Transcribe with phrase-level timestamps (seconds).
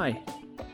[0.00, 0.18] Hi,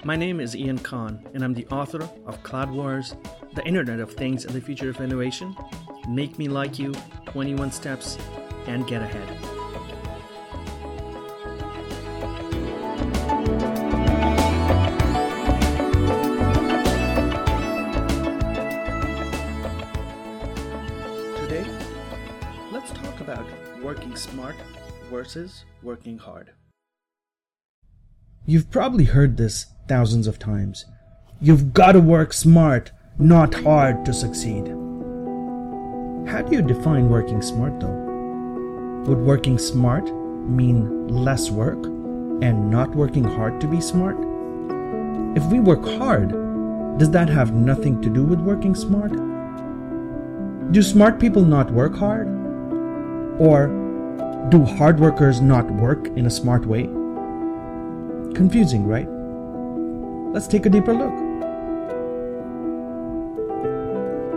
[0.05, 3.17] my name is Ian Khan, and I'm the author of Cloud Wars,
[3.55, 5.57] The Internet of Things and the Future of Innovation,
[6.09, 6.95] Make Me Like You,
[7.25, 8.19] 21 Steps,
[8.69, 9.27] and Get Ahead.
[21.35, 21.67] Today,
[22.71, 23.45] let's talk about
[23.83, 24.55] working smart
[25.11, 26.53] versus working hard.
[28.49, 30.85] You've probably heard this thousands of times.
[31.41, 34.69] You've got to work smart, not hard to succeed.
[36.29, 39.03] How do you define working smart though?
[39.07, 40.05] Would working smart
[40.49, 44.17] mean less work and not working hard to be smart?
[45.37, 46.31] If we work hard,
[46.99, 49.11] does that have nothing to do with working smart?
[50.73, 52.29] Do smart people not work hard?
[53.41, 53.67] Or
[54.51, 56.89] do hard workers not work in a smart way?
[58.37, 59.09] Confusing, right?
[60.35, 61.15] Let's take a deeper look.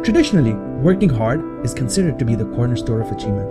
[0.06, 3.50] Traditionally, working hard is considered to be the cornerstone of achievement.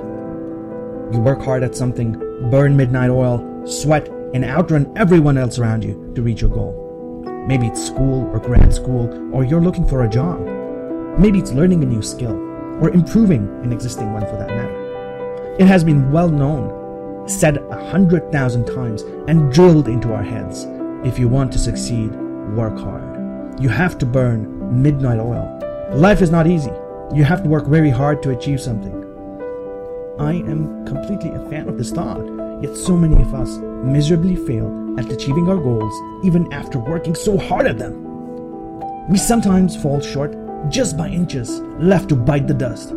[1.13, 2.13] You work hard at something,
[2.51, 7.23] burn midnight oil, sweat, and outrun everyone else around you to reach your goal.
[7.47, 10.41] Maybe it's school or grad school, or you're looking for a job.
[11.19, 12.33] Maybe it's learning a new skill,
[12.81, 15.57] or improving an existing one for that matter.
[15.59, 16.78] It has been well known,
[17.31, 20.67] said a hundred thousand times, and drilled into our heads.
[21.05, 22.11] If you want to succeed,
[22.55, 23.61] work hard.
[23.61, 25.55] You have to burn midnight oil.
[25.93, 26.73] Life is not easy.
[27.15, 28.95] You have to work very hard to achieve something.
[30.19, 32.25] I am completely a fan of this thought,
[32.63, 37.39] yet so many of us miserably fail at achieving our goals even after working so
[37.39, 38.05] hard at them.
[39.09, 40.37] We sometimes fall short
[40.69, 42.93] just by inches, left to bite the dust.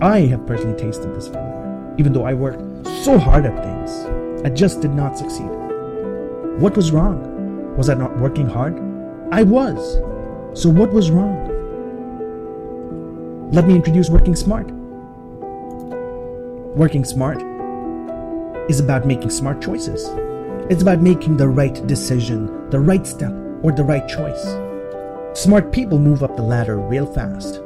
[0.00, 1.94] I have personally tasted this failure.
[1.98, 2.60] Even though I worked
[3.02, 5.50] so hard at things, I just did not succeed.
[6.60, 7.76] What was wrong?
[7.76, 8.78] Was I not working hard?
[9.32, 9.96] I was.
[10.54, 11.48] So what was wrong?
[13.50, 14.70] Let me introduce Working Smart.
[16.76, 17.42] Working Smart
[18.70, 20.08] is about making smart choices.
[20.70, 23.32] It's about making the right decision, the right step,
[23.62, 24.42] or the right choice.
[25.34, 27.60] Smart people move up the ladder real fast.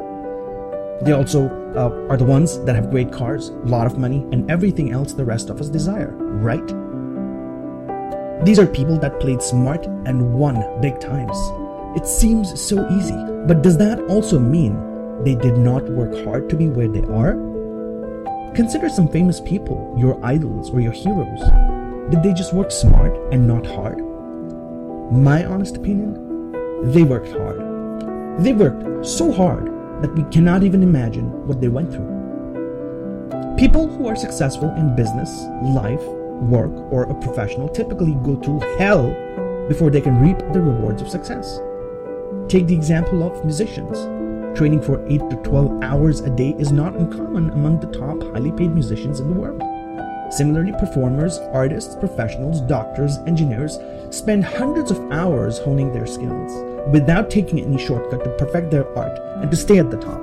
[1.02, 4.50] They also uh, are the ones that have great cars, a lot of money, and
[4.50, 6.66] everything else the rest of us desire, right?
[8.46, 11.36] These are people that played smart and won big times.
[11.96, 16.56] It seems so easy, but does that also mean they did not work hard to
[16.56, 17.34] be where they are?
[18.54, 21.40] Consider some famous people, your idols or your heroes.
[22.10, 23.98] Did they just work smart and not hard?
[25.12, 26.52] My honest opinion,
[26.90, 27.60] they worked hard.
[28.42, 32.16] They worked so hard that we cannot even imagine what they went through.
[33.56, 35.30] People who are successful in business,
[35.62, 36.02] life,
[36.42, 39.08] work, or a professional typically go through hell
[39.68, 41.58] before they can reap the rewards of success.
[42.48, 43.98] Take the example of musicians.
[44.58, 48.52] Training for 8 to 12 hours a day is not uncommon among the top highly
[48.52, 49.62] paid musicians in the world.
[50.32, 53.78] Similarly, performers, artists, professionals, doctors, engineers
[54.10, 59.18] spend hundreds of hours honing their skills without taking any shortcut to perfect their art
[59.42, 60.20] and to stay at the top.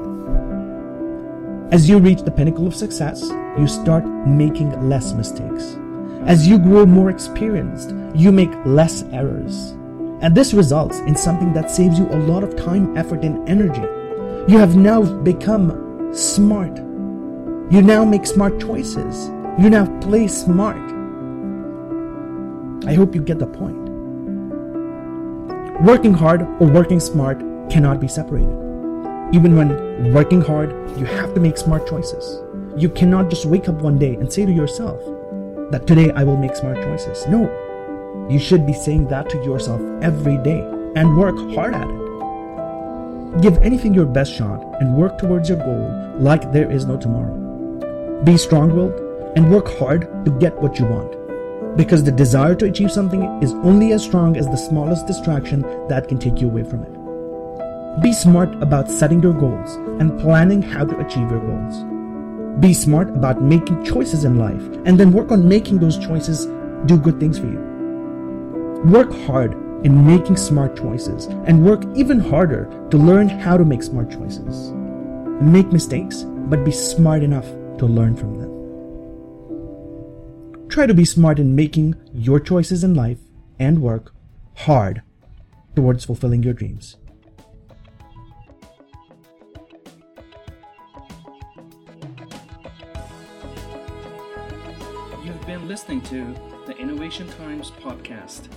[1.74, 3.22] As you reach the pinnacle of success,
[3.58, 5.78] you start making less mistakes.
[6.26, 9.72] As you grow more experienced, you make less errors.
[10.22, 13.82] And this results in something that saves you a lot of time, effort, and energy.
[14.52, 16.78] You have now become smart.
[16.78, 19.28] You now make smart choices.
[19.60, 20.78] You now play smart.
[22.88, 23.83] I hope you get the point.
[25.84, 27.40] Working hard or working smart
[27.70, 28.48] cannot be separated.
[29.34, 32.42] Even when working hard, you have to make smart choices.
[32.78, 35.02] You cannot just wake up one day and say to yourself
[35.72, 37.28] that today I will make smart choices.
[37.28, 37.52] No.
[38.30, 40.62] You should be saying that to yourself every day
[40.96, 43.42] and work hard at it.
[43.42, 48.24] Give anything your best shot and work towards your goal like there is no tomorrow.
[48.24, 48.98] Be strong willed
[49.36, 51.23] and work hard to get what you want.
[51.76, 56.08] Because the desire to achieve something is only as strong as the smallest distraction that
[56.08, 58.02] can take you away from it.
[58.02, 61.84] Be smart about setting your goals and planning how to achieve your goals.
[62.60, 66.46] Be smart about making choices in life and then work on making those choices
[66.86, 67.60] do good things for you.
[68.86, 69.54] Work hard
[69.86, 74.72] in making smart choices and work even harder to learn how to make smart choices.
[75.42, 77.46] Make mistakes, but be smart enough
[77.80, 78.43] to learn from them.
[80.74, 83.20] Try to be smart in making your choices in life
[83.60, 84.12] and work
[84.56, 85.04] hard
[85.76, 86.98] towards fulfilling your dreams.
[95.24, 96.34] You've been listening to
[96.66, 98.48] the Innovation Times podcast.